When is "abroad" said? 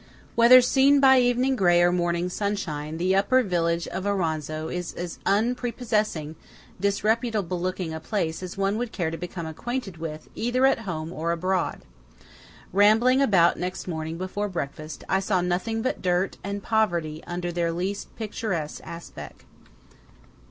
11.31-11.81